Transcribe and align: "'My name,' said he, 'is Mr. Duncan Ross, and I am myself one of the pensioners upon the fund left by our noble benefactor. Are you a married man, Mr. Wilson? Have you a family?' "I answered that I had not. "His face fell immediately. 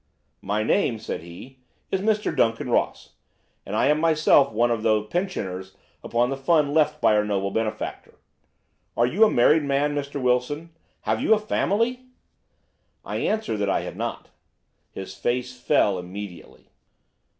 "'My 0.41 0.63
name,' 0.63 0.97
said 0.97 1.21
he, 1.21 1.59
'is 1.91 2.01
Mr. 2.01 2.35
Duncan 2.35 2.71
Ross, 2.71 3.11
and 3.67 3.75
I 3.75 3.85
am 3.85 3.99
myself 3.99 4.51
one 4.51 4.71
of 4.71 4.81
the 4.81 5.03
pensioners 5.03 5.77
upon 6.03 6.31
the 6.31 6.35
fund 6.37 6.73
left 6.73 6.99
by 7.01 7.15
our 7.15 7.23
noble 7.23 7.51
benefactor. 7.51 8.17
Are 8.97 9.05
you 9.05 9.23
a 9.23 9.29
married 9.29 9.61
man, 9.61 9.93
Mr. 9.93 10.19
Wilson? 10.19 10.71
Have 11.01 11.21
you 11.21 11.35
a 11.35 11.39
family?' 11.39 12.07
"I 13.05 13.17
answered 13.17 13.57
that 13.57 13.69
I 13.69 13.81
had 13.81 13.95
not. 13.95 14.29
"His 14.89 15.13
face 15.13 15.55
fell 15.55 15.99
immediately. 15.99 16.71